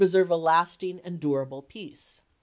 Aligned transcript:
serve 0.07 0.31
a 0.31 0.35
lasting 0.37 0.99
and 1.03 1.19
durable 1.19 1.61
peace." 1.61 2.21